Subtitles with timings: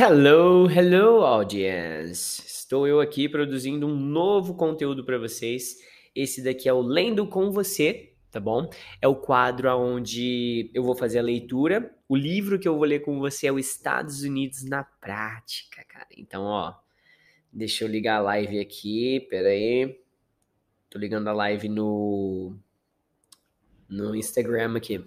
[0.00, 2.40] Hello, hello, audience!
[2.46, 5.76] Estou eu aqui produzindo um novo conteúdo para vocês.
[6.14, 8.70] Esse daqui é o Lendo com Você, tá bom?
[9.02, 11.92] É o quadro onde eu vou fazer a leitura.
[12.08, 16.06] O livro que eu vou ler com você é o Estados Unidos na Prática, cara.
[16.16, 16.76] Então, ó,
[17.52, 19.98] deixa eu ligar a live aqui, pera aí.
[20.88, 22.54] Tô ligando a live no,
[23.88, 25.04] no Instagram aqui.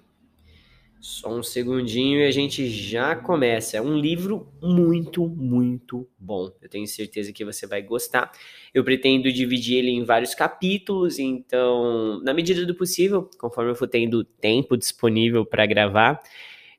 [1.01, 3.75] Só um segundinho e a gente já começa.
[3.75, 6.51] É um livro muito, muito bom.
[6.61, 8.31] Eu tenho certeza que você vai gostar.
[8.71, 13.87] Eu pretendo dividir ele em vários capítulos, então, na medida do possível, conforme eu for
[13.87, 16.21] tendo tempo disponível para gravar,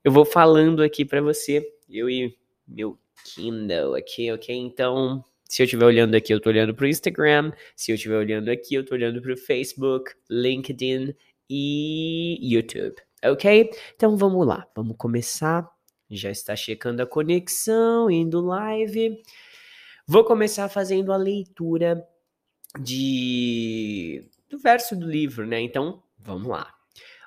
[0.04, 1.68] eu vou falando aqui para você.
[1.90, 2.32] Eu e
[2.66, 4.54] meu Kindle aqui, ok?
[4.54, 7.50] Então, se eu estiver olhando aqui, eu estou olhando para o Instagram.
[7.74, 11.12] Se eu estiver olhando aqui, eu estou olhando para o Facebook, LinkedIn
[11.50, 13.70] e YouTube ok?
[13.94, 15.68] Então vamos lá, vamos começar.
[16.10, 19.22] Já está checando a conexão, indo live.
[20.06, 22.06] Vou começar fazendo a leitura
[22.80, 25.60] de do verso do livro, né?
[25.60, 26.72] Então vamos lá.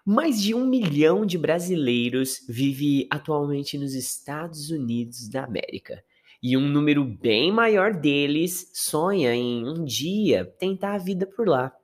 [0.05, 6.03] Mais de um milhão de brasileiros vive atualmente nos Estados Unidos da América.
[6.43, 11.75] E um número bem maior deles sonha em um dia tentar a vida por lá.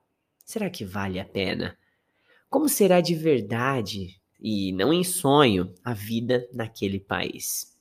[0.44, 1.76] Será que vale a pena?
[2.52, 7.74] Como será de verdade, e não em sonho, a vida naquele país?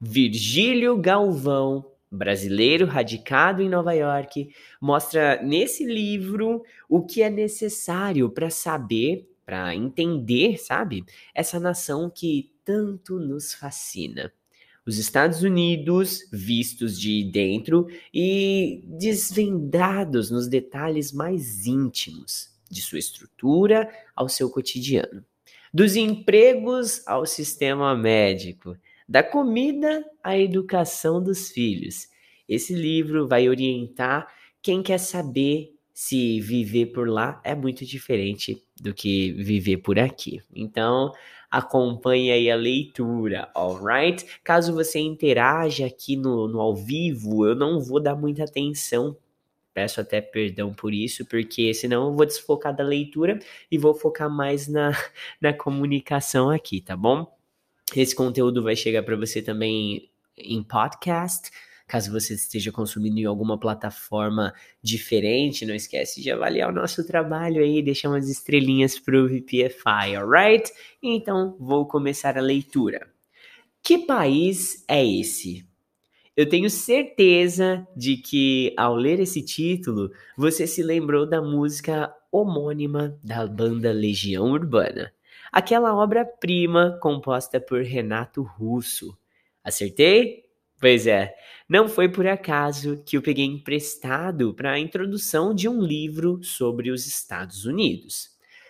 [0.00, 4.48] Virgílio Galvão, brasileiro radicado em Nova York,
[4.80, 12.50] mostra nesse livro o que é necessário para saber, para entender, sabe, essa nação que
[12.64, 14.32] tanto nos fascina.
[14.86, 23.88] Os Estados Unidos, vistos de dentro e desvendados nos detalhes mais íntimos de sua estrutura
[24.14, 25.24] ao seu cotidiano,
[25.72, 28.76] dos empregos ao sistema médico,
[29.08, 32.08] da comida à educação dos filhos.
[32.48, 34.26] Esse livro vai orientar
[34.60, 40.42] quem quer saber se viver por lá é muito diferente do que viver por aqui.
[40.54, 41.10] Então,
[41.50, 44.26] acompanhe aí a leitura, alright?
[44.44, 49.16] Caso você interaja aqui no, no ao vivo, eu não vou dar muita atenção
[49.76, 53.38] Peço até perdão por isso, porque senão eu vou desfocar da leitura
[53.70, 54.90] e vou focar mais na,
[55.38, 57.30] na comunicação aqui, tá bom?
[57.94, 61.50] Esse conteúdo vai chegar para você também em podcast.
[61.86, 67.62] Caso você esteja consumindo em alguma plataforma diferente, não esquece de avaliar o nosso trabalho
[67.62, 70.72] aí, deixar umas estrelinhas pro VPFI, alright?
[71.02, 73.06] Então, vou começar a leitura.
[73.82, 75.66] Que país é esse?
[76.36, 83.18] Eu tenho certeza de que ao ler esse título, você se lembrou da música homônima
[83.24, 85.10] da banda Legião Urbana,
[85.50, 89.16] aquela obra-prima composta por Renato Russo.
[89.64, 90.44] Acertei?
[90.78, 91.34] Pois é,
[91.66, 96.90] não foi por acaso que eu peguei emprestado para a introdução de um livro sobre
[96.90, 98.28] os Estados Unidos.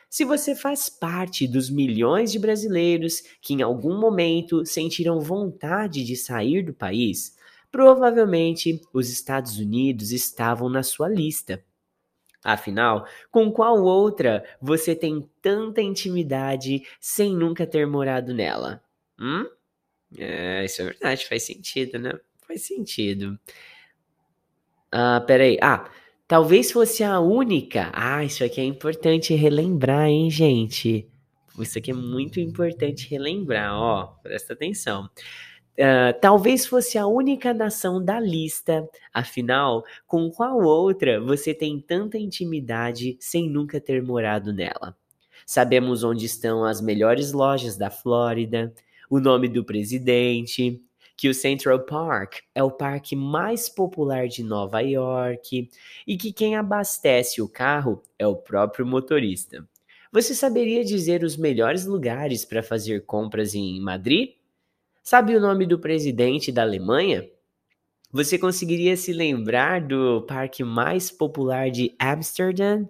[0.08, 6.14] Se você faz parte dos milhões de brasileiros que em algum momento sentiram vontade de
[6.14, 7.35] sair do país,
[7.76, 11.62] provavelmente os Estados Unidos estavam na sua lista.
[12.42, 18.82] Afinal, com qual outra você tem tanta intimidade sem nunca ter morado nela?
[19.20, 19.44] Hum?
[20.16, 22.12] É, isso é verdade, faz sentido, né?
[22.48, 23.38] Faz sentido.
[24.90, 25.58] Ah, peraí.
[25.60, 25.90] Ah,
[26.26, 27.90] talvez fosse a única.
[27.92, 31.06] Ah, isso aqui é importante relembrar, hein, gente?
[31.58, 34.06] Isso aqui é muito importante relembrar, ó.
[34.22, 35.10] Presta atenção.
[36.20, 43.16] Talvez fosse a única nação da lista, afinal, com qual outra você tem tanta intimidade
[43.20, 44.96] sem nunca ter morado nela?
[45.44, 48.72] Sabemos onde estão as melhores lojas da Flórida,
[49.08, 50.82] o nome do presidente,
[51.16, 55.70] que o Central Park é o parque mais popular de Nova York
[56.06, 59.66] e que quem abastece o carro é o próprio motorista.
[60.12, 64.30] Você saberia dizer os melhores lugares para fazer compras em Madrid?
[65.08, 67.30] Sabe o nome do presidente da Alemanha?
[68.10, 72.84] Você conseguiria se lembrar do parque mais popular de Amsterdã?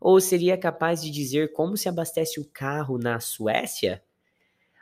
[0.00, 4.02] Ou seria capaz de dizer como se abastece o carro na Suécia?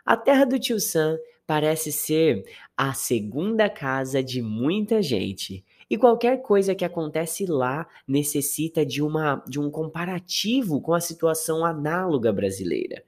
[0.02, 2.42] A terra do tio Sam parece ser
[2.74, 5.62] a segunda casa de muita gente.
[5.90, 11.66] E qualquer coisa que acontece lá necessita de, uma, de um comparativo com a situação
[11.66, 13.04] análoga brasileira.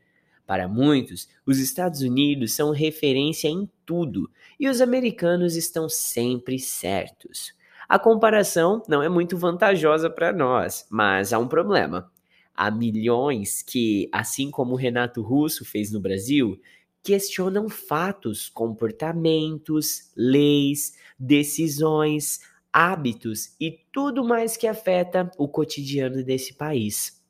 [0.50, 7.55] Para muitos, os Estados Unidos são referência em tudo e os americanos estão sempre certos.
[7.88, 12.11] A comparação não é muito vantajosa para nós, mas há um problema.
[12.52, 16.61] Há milhões que, assim como Renato Russo fez no Brasil,
[17.00, 22.41] questionam fatos, comportamentos, leis, decisões,
[22.73, 27.23] hábitos e tudo mais que afeta o cotidiano desse país.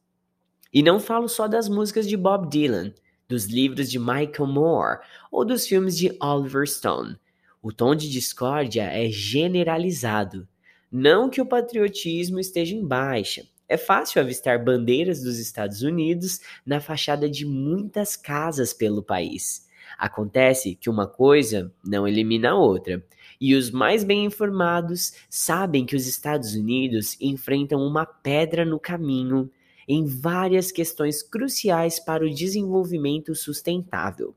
[0.73, 2.95] E não falo só das músicas de Bob Dylan,
[3.31, 4.99] dos livros de Michael Moore
[5.31, 7.17] ou dos filmes de Oliver Stone.
[7.63, 10.49] O tom de discórdia é generalizado.
[10.91, 13.47] Não que o patriotismo esteja em baixa.
[13.69, 19.69] É fácil avistar bandeiras dos Estados Unidos na fachada de muitas casas pelo país.
[19.97, 23.01] Acontece que uma coisa não elimina a outra.
[23.41, 29.49] E os mais bem informados sabem que os Estados Unidos enfrentam uma pedra no caminho
[29.93, 34.37] em várias questões cruciais para o desenvolvimento sustentável.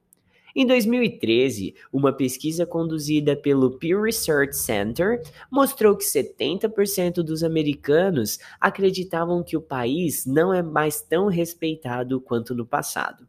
[0.55, 5.21] Em 2013, uma pesquisa conduzida pelo Pew Research Center
[5.51, 12.55] mostrou que 70% dos americanos acreditavam que o país não é mais tão respeitado quanto
[12.55, 13.27] no passado.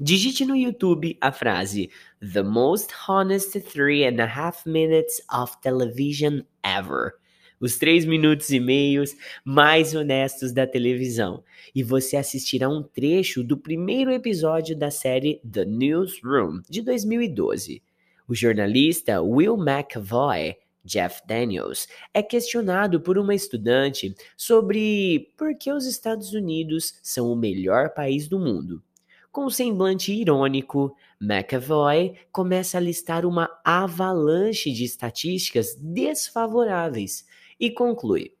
[0.00, 1.90] Digite no YouTube a frase
[2.32, 7.21] The most honest three and a half minutes of television ever.
[7.62, 9.14] Os três minutos e meios
[9.44, 11.44] mais honestos da televisão.
[11.72, 17.80] E você assistirá um trecho do primeiro episódio da série The Newsroom, de 2012.
[18.26, 25.86] O jornalista Will McAvoy Jeff Daniels, é questionado por uma estudante sobre por que os
[25.86, 28.82] Estados Unidos são o melhor país do mundo.
[29.30, 37.24] Com um semblante irônico, McAvoy começa a listar uma avalanche de estatísticas desfavoráveis
[37.62, 38.32] e conclui: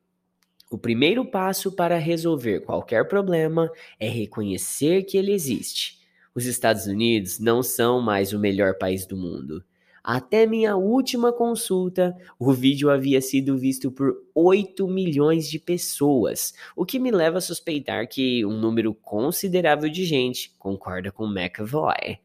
[0.68, 3.70] o primeiro passo para resolver qualquer problema
[4.00, 6.00] é reconhecer que ele existe.
[6.34, 9.62] Os Estados Unidos não são mais o melhor país do mundo.
[10.02, 16.84] Até minha última consulta, o vídeo havia sido visto por 8 milhões de pessoas, o
[16.84, 22.18] que me leva a suspeitar que um número considerável de gente concorda com McAvoy.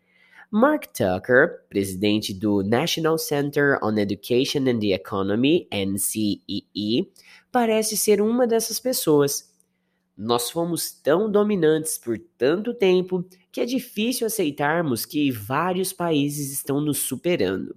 [0.49, 7.11] Mark Tucker, presidente do National Center on Education and the Economy, NCEE,
[7.51, 9.53] parece ser uma dessas pessoas.
[10.17, 16.79] Nós fomos tão dominantes por tanto tempo que é difícil aceitarmos que vários países estão
[16.79, 17.75] nos superando.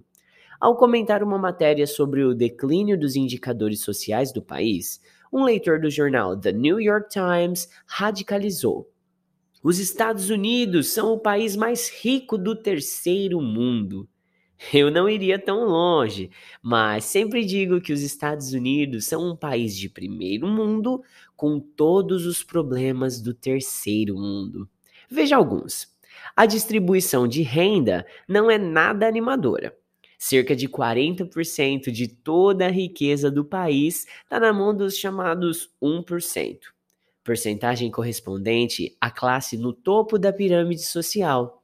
[0.57, 5.01] Ao comentar uma matéria sobre o declínio dos indicadores sociais do país,
[5.31, 8.90] um leitor do jornal The New York Times radicalizou.
[9.63, 14.09] Os Estados Unidos são o país mais rico do terceiro mundo.
[14.73, 16.31] Eu não iria tão longe,
[16.61, 21.03] mas sempre digo que os Estados Unidos são um país de primeiro mundo
[21.35, 24.67] com todos os problemas do terceiro mundo.
[25.09, 25.87] Veja alguns.
[26.35, 29.75] A distribuição de renda não é nada animadora.
[30.17, 36.59] Cerca de 40% de toda a riqueza do país está na mão dos chamados 1%,
[37.23, 41.63] percentagem correspondente à classe no topo da pirâmide social.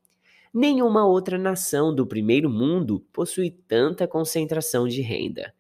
[0.54, 5.54] Nenhuma outra nação do primeiro mundo possui tanta concentração de renda.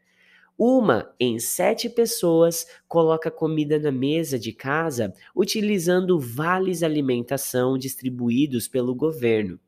[0.57, 8.95] Uma em sete pessoas coloca comida na mesa de casa utilizando vales alimentação distribuídos pelo
[8.95, 9.59] governo.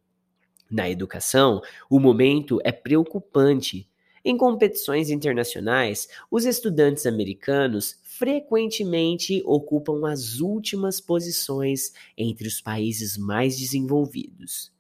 [0.70, 3.89] Na educação, o momento é preocupante.
[4.24, 13.58] Em competições internacionais, os estudantes americanos frequentemente ocupam as últimas posições entre os países mais
[13.58, 14.72] desenvolvidos.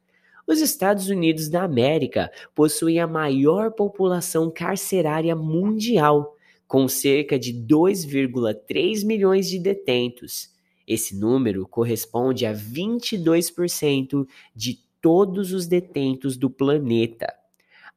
[0.45, 6.35] Os Estados Unidos da América possuem a maior população carcerária mundial,
[6.67, 10.49] com cerca de 2,3 milhões de detentos.
[10.87, 17.38] Esse número corresponde a 22% de todos os detentos do planeta.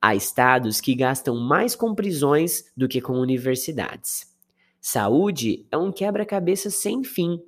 [0.02, 4.26] Há estados que gastam mais com prisões do que com universidades.
[4.80, 7.40] Saúde é um quebra-cabeça sem fim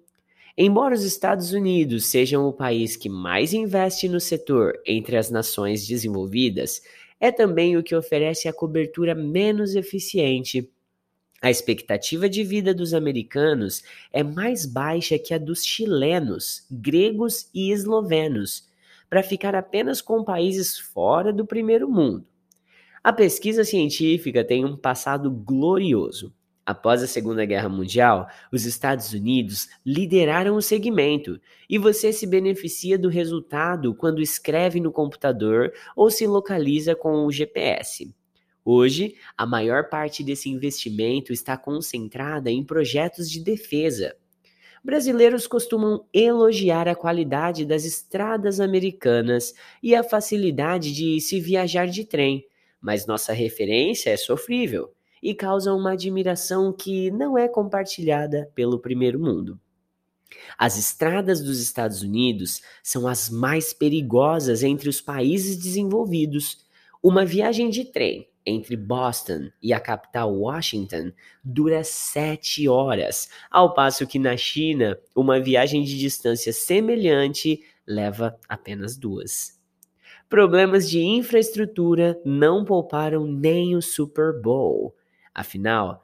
[0.56, 5.84] Embora os Estados Unidos sejam o país que mais investe no setor entre as nações
[5.84, 6.80] desenvolvidas,
[7.18, 10.70] é também o que oferece a cobertura menos eficiente.
[11.42, 13.82] A expectativa de vida dos americanos
[14.12, 18.68] é mais baixa que a dos chilenos, gregos e eslovenos,
[19.11, 22.25] para ficar apenas com países fora do primeiro mundo.
[23.04, 26.32] A pesquisa científica tem um passado glorioso.
[26.64, 32.99] Após a Segunda Guerra Mundial, os Estados Unidos lideraram o segmento e você se beneficia
[32.99, 38.11] do resultado quando escreve no computador ou se localiza com o GPS.
[38.64, 44.16] Hoje, a maior parte desse investimento está concentrada em projetos de defesa.
[44.82, 52.06] Brasileiros costumam elogiar a qualidade das estradas americanas e a facilidade de se viajar de
[52.06, 52.46] trem,
[52.85, 59.19] mas nossa referência é sofrível e causa uma admiração que não é compartilhada pelo primeiro
[59.19, 59.59] mundo.
[60.59, 66.59] As estradas dos Estados Unidos são as mais perigosas entre os países desenvolvidos.
[67.03, 71.11] Uma viagem de trem entre Boston e a capital Washington
[71.43, 78.95] dura sete horas, ao passo que na China uma viagem de distância semelhante leva apenas
[78.95, 79.63] duas.
[80.35, 84.93] Problemas de infraestrutura não pouparam nem o Super Bowl.
[85.33, 86.03] Afinal,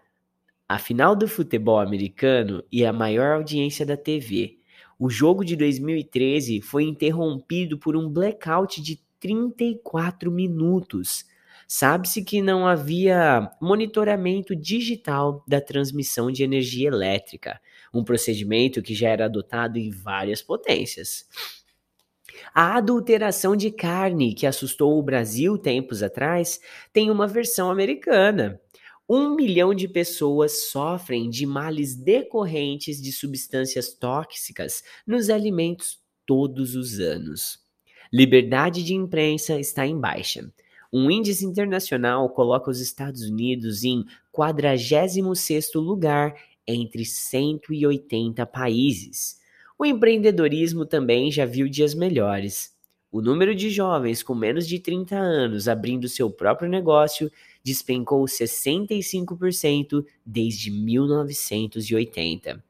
[0.68, 4.58] a final do futebol americano e a maior audiência da TV.
[4.96, 11.24] O jogo de 2013 foi interrompido por um blackout de 34 minutos.
[11.66, 17.60] Sabe-se que não havia monitoramento digital da transmissão de energia elétrica,
[17.92, 21.26] um procedimento que já era adotado em várias potências.
[22.54, 26.60] A adulteração de carne, que assustou o Brasil tempos atrás,
[26.92, 28.60] tem uma versão americana.
[29.08, 37.00] Um milhão de pessoas sofrem de males decorrentes de substâncias tóxicas nos alimentos todos os
[37.00, 37.58] anos.
[38.12, 40.48] Liberdade de imprensa está em baixa.
[40.92, 46.34] Um índice internacional coloca os Estados Unidos em 46º lugar
[46.66, 49.39] entre 180 países.
[49.80, 52.76] O empreendedorismo também já viu dias melhores.
[53.10, 57.32] O número de jovens com menos de 30 anos abrindo seu próprio negócio
[57.64, 62.62] despencou 65% desde 1980.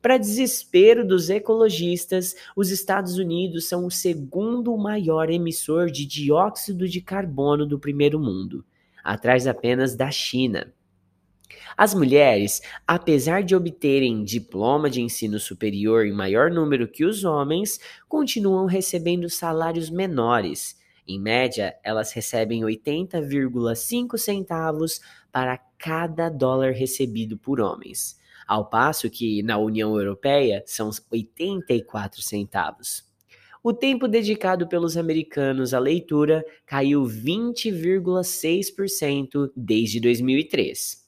[0.00, 7.02] Para desespero dos ecologistas, os Estados Unidos são o segundo maior emissor de dióxido de
[7.02, 8.64] carbono do primeiro mundo,
[9.04, 10.72] atrás apenas da China.
[11.76, 17.78] As mulheres, apesar de obterem diploma de ensino superior em maior número que os homens,
[18.08, 20.80] continuam recebendo salários menores.
[21.06, 25.00] Em média, elas recebem 80,5 centavos
[25.30, 33.04] para cada dólar recebido por homens, ao passo que na União Europeia são 84 centavos.
[33.62, 41.05] O tempo dedicado pelos americanos à leitura caiu 20,6% desde 2003.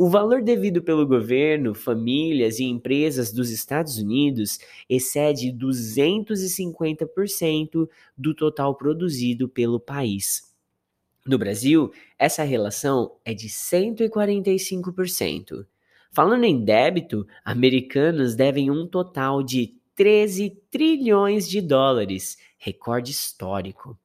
[0.00, 8.76] O valor devido pelo governo, famílias e empresas dos Estados Unidos excede 250% do total
[8.76, 10.54] produzido pelo país.
[11.26, 15.66] No Brasil, essa relação é de 145%.
[16.12, 23.98] Falando em débito, americanos devem um total de 13 trilhões de dólares, recorde histórico.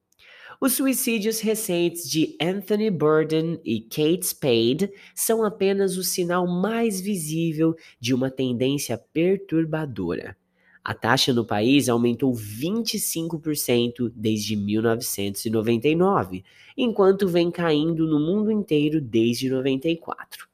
[0.64, 7.76] Os suicídios recentes de Anthony Burden e Kate Spade são apenas o sinal mais visível
[8.00, 10.38] de uma tendência perturbadora.
[10.82, 16.46] A taxa no país aumentou 25% desde 1999,
[16.78, 20.48] enquanto vem caindo no mundo inteiro desde 94.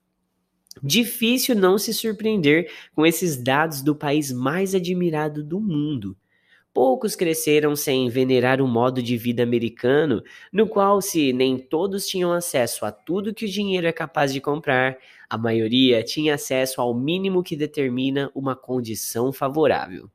[0.81, 6.17] Difícil não se surpreender com esses dados do país mais admirado do mundo.
[6.73, 10.23] Poucos cresceram sem venerar o modo de vida americano,
[10.53, 14.39] no qual, se nem todos tinham acesso a tudo que o dinheiro é capaz de
[14.39, 14.97] comprar,
[15.29, 20.09] a maioria tinha acesso ao mínimo que determina uma condição favorável.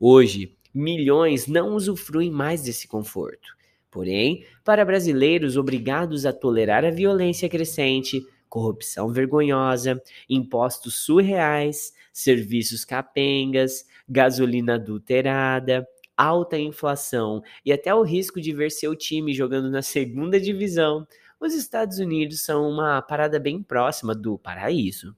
[0.00, 3.56] Hoje, milhões não usufruem mais desse conforto.
[3.90, 13.86] Porém, para brasileiros obrigados a tolerar a violência crescente, corrupção vergonhosa, impostos surreais, serviços capengas,
[14.08, 15.86] gasolina adulterada,
[16.18, 21.06] alta inflação e até o risco de ver seu time jogando na segunda divisão,
[21.40, 25.14] os Estados Unidos são uma parada bem próxima do paraíso.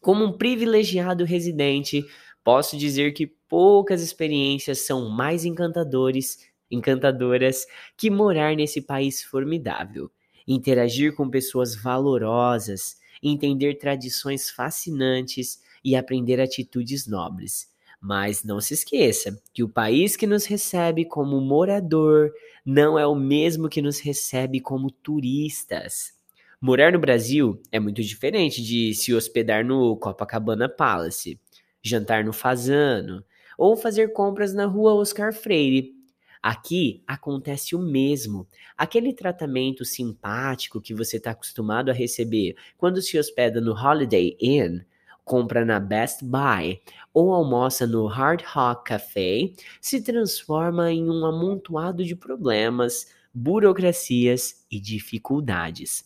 [0.00, 2.04] Como um privilegiado residente,
[2.42, 6.38] posso dizer que poucas experiências são mais encantadores,
[6.70, 7.66] encantadoras
[7.96, 10.10] que morar nesse país formidável,
[10.48, 17.73] interagir com pessoas valorosas, entender tradições fascinantes e aprender atitudes nobres.
[18.06, 22.30] Mas não se esqueça que o país que nos recebe como morador
[22.62, 26.12] não é o mesmo que nos recebe como turistas.
[26.60, 31.40] Morar no Brasil é muito diferente de se hospedar no Copacabana Palace,
[31.82, 33.24] jantar no Fazano
[33.56, 35.94] ou fazer compras na rua Oscar Freire.
[36.42, 38.46] Aqui acontece o mesmo.
[38.76, 44.80] Aquele tratamento simpático que você está acostumado a receber quando se hospeda no Holiday Inn
[45.24, 46.80] compra na Best Buy
[47.12, 54.78] ou almoça no Hard Rock Café se transforma em um amontoado de problemas, burocracias e
[54.78, 56.04] dificuldades.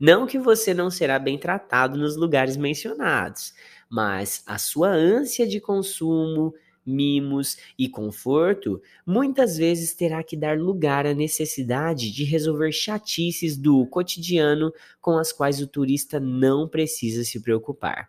[0.00, 3.54] Não que você não será bem tratado nos lugares mencionados,
[3.88, 6.52] mas a sua ânsia de consumo,
[6.84, 13.86] mimos e conforto muitas vezes terá que dar lugar à necessidade de resolver chatices do
[13.86, 18.08] cotidiano com as quais o turista não precisa se preocupar.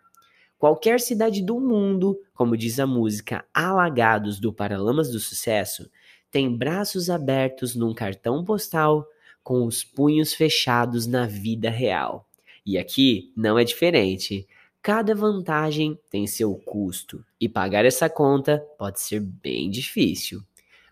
[0.64, 5.90] Qualquer cidade do mundo, como diz a música Alagados do Paralamas do Sucesso,
[6.30, 9.06] tem braços abertos num cartão postal
[9.42, 12.26] com os punhos fechados na vida real.
[12.64, 14.48] E aqui não é diferente.
[14.80, 20.42] Cada vantagem tem seu custo e pagar essa conta pode ser bem difícil.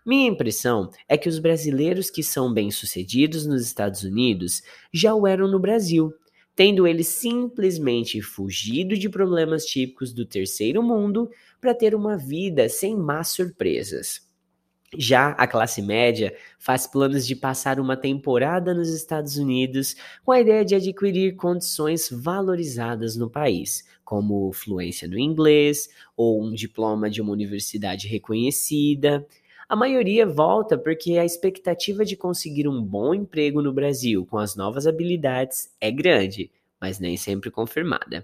[0.05, 4.61] Minha impressão é que os brasileiros que são bem-sucedidos nos Estados Unidos
[4.93, 6.13] já o eram no Brasil,
[6.55, 11.29] tendo eles simplesmente fugido de problemas típicos do terceiro mundo
[11.59, 14.21] para ter uma vida sem más surpresas.
[14.95, 20.39] Já a classe média faz planos de passar uma temporada nos Estados Unidos com a
[20.39, 27.21] ideia de adquirir condições valorizadas no país, como fluência no inglês ou um diploma de
[27.21, 29.25] uma universidade reconhecida.
[29.73, 34.55] A maioria volta porque a expectativa de conseguir um bom emprego no Brasil com as
[34.55, 38.23] novas habilidades é grande, mas nem sempre confirmada.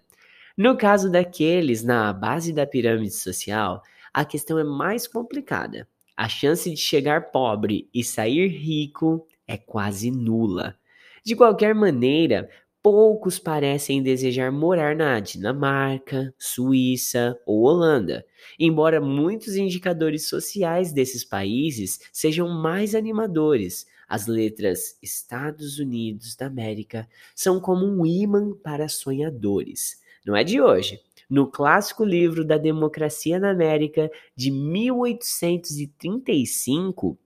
[0.55, 3.81] No caso daqueles na base da pirâmide social,
[4.13, 5.87] a questão é mais complicada.
[6.15, 10.77] A chance de chegar pobre e sair rico é quase nula.
[11.25, 12.47] De qualquer maneira,
[12.81, 18.25] poucos parecem desejar morar na Dinamarca, Suíça ou Holanda,
[18.57, 23.85] embora muitos indicadores sociais desses países sejam mais animadores.
[24.07, 30.01] As letras Estados Unidos da América são como um imã para sonhadores.
[30.25, 30.99] Não é de hoje.
[31.29, 37.19] No clássico livro da Democracia na América de 1835,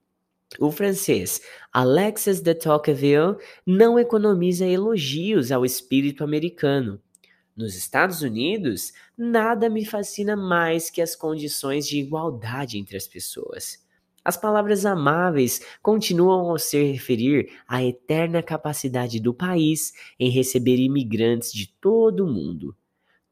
[0.60, 1.42] o francês
[1.72, 7.02] Alexis de Tocqueville não economiza elogios ao espírito americano.
[7.56, 13.84] Nos Estados Unidos, nada me fascina mais que as condições de igualdade entre as pessoas.
[14.26, 21.52] As palavras amáveis continuam a se referir à eterna capacidade do país em receber imigrantes
[21.52, 22.76] de todo o mundo.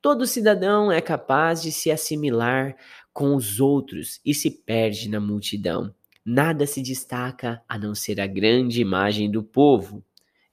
[0.02, 2.76] Todo cidadão é capaz de se assimilar
[3.14, 5.94] com os outros e se perde na multidão
[6.26, 10.04] nada se destaca a não ser a grande imagem do povo.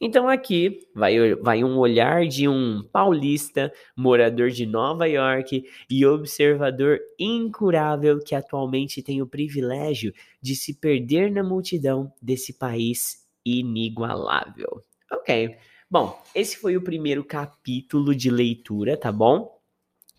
[0.01, 7.01] Então aqui vai, vai um olhar de um paulista, morador de Nova York e observador
[7.19, 14.83] incurável que atualmente tem o privilégio de se perder na multidão desse país inigualável.
[15.11, 15.57] Ok.
[15.91, 19.59] Bom, esse foi o primeiro capítulo de leitura, tá bom?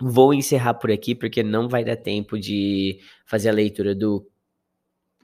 [0.02, 4.28] Vou encerrar por aqui porque não vai dar tempo de fazer a leitura do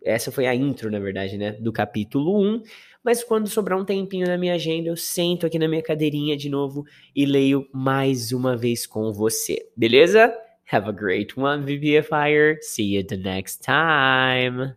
[0.05, 1.53] essa foi a intro, na verdade, né?
[1.53, 2.61] Do capítulo 1.
[3.03, 6.49] Mas quando sobrar um tempinho na minha agenda, eu sento aqui na minha cadeirinha de
[6.49, 9.67] novo e leio mais uma vez com você.
[9.75, 10.33] Beleza?
[10.71, 12.57] Have a great one, VPFire.
[12.61, 14.75] See you the next time.